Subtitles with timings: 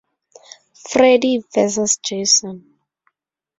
[0.87, 2.65] "Freddy versus Jason".